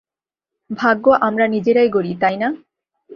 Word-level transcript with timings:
ভাগ্য 0.69 1.05
আমরা 1.21 1.45
নিজেরাই 1.47 1.89
গড়ি, 1.89 2.11
তাই 2.21 2.35
না? 2.37 2.47